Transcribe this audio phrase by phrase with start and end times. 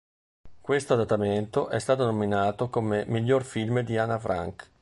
[0.59, 4.67] Questo adattamento è stato nominato come "miglior film di Anna Frank".